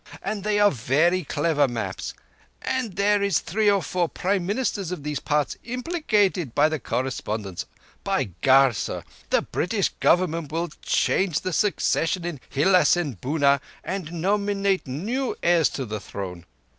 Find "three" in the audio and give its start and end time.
3.37-3.69